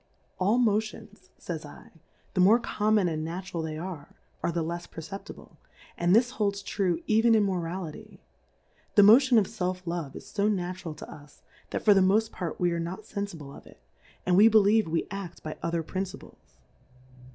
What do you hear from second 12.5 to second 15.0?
we are not fenfible of it, and v/e believe